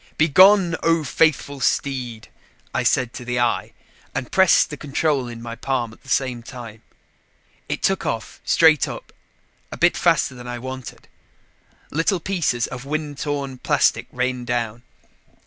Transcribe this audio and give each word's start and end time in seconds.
"Begone, 0.17 0.75
O 0.81 1.03
faithful 1.03 1.59
steed," 1.59 2.29
I 2.73 2.81
said 2.81 3.13
to 3.13 3.23
the 3.23 3.39
eye, 3.39 3.71
and 4.15 4.31
pressed 4.31 4.71
the 4.71 4.75
control 4.75 5.27
in 5.27 5.43
my 5.43 5.55
palm 5.55 5.93
at 5.93 6.01
the 6.01 6.09
same 6.09 6.41
time. 6.41 6.81
It 7.69 7.83
took 7.83 8.03
off 8.03 8.41
straight 8.43 8.87
up 8.87 9.13
a 9.71 9.77
bit 9.77 9.95
faster 9.95 10.33
than 10.33 10.47
I 10.47 10.57
wanted; 10.57 11.07
little 11.91 12.19
pieces 12.19 12.65
of 12.65 12.83
wind 12.83 13.19
torn 13.19 13.59
plastic 13.59 14.07
rained 14.11 14.47
down. 14.47 14.81